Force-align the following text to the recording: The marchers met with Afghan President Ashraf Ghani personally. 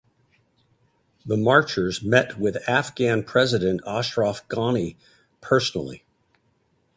The 1.27 1.37
marchers 1.37 2.01
met 2.01 2.39
with 2.39 2.67
Afghan 2.67 3.21
President 3.23 3.81
Ashraf 3.85 4.47
Ghani 4.47 4.95
personally. 5.41 6.05